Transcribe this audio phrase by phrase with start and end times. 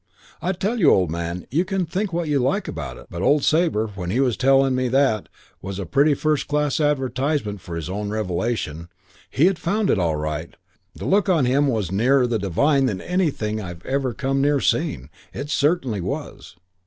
[0.41, 3.43] "I tell you, old man, you can think what you like about it, but old
[3.43, 5.29] Sabre, when he was telling me that,
[5.61, 8.89] was a pretty first class advertisement for his own revelation.
[9.29, 10.55] He'd found it all right.
[10.95, 15.11] The look on him was nearer the divine than anything I've ever come near seeing.
[15.35, 16.55] It certainly was.